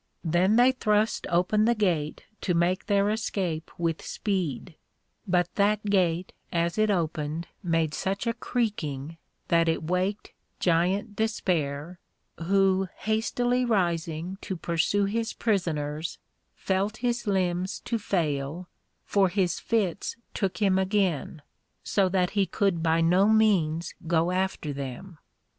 Then 0.23 0.55
they 0.55 0.71
thrust 0.71 1.27
open 1.29 1.65
the 1.65 1.75
Gate 1.75 2.23
to 2.41 2.55
make 2.55 2.87
their 2.87 3.11
escape 3.11 3.69
with 3.77 4.01
speed; 4.03 4.73
but 5.27 5.53
that 5.57 5.85
Gate 5.85 6.33
as 6.51 6.79
it 6.79 6.89
opened 6.89 7.45
made 7.61 7.93
such 7.93 8.25
a 8.25 8.33
creaking, 8.33 9.17
that 9.49 9.69
it 9.69 9.83
waked 9.83 10.31
Giant 10.59 11.15
Despair, 11.15 11.99
who 12.39 12.87
hastily 12.97 13.63
rising 13.63 14.39
to 14.41 14.57
pursue 14.57 15.05
his 15.05 15.33
Prisoners, 15.33 16.17
felt 16.55 16.97
his 17.05 17.27
limbs 17.27 17.79
to 17.81 17.99
fail, 17.99 18.67
for 19.05 19.29
his 19.29 19.59
Fits 19.59 20.15
took 20.33 20.57
him 20.59 20.79
again, 20.79 21.43
so 21.83 22.09
that 22.09 22.31
he 22.31 22.47
could 22.47 22.81
by 22.81 23.01
no 23.01 23.27
means 23.29 23.93
go 24.07 24.31
after 24.31 24.73
them. 24.73 25.19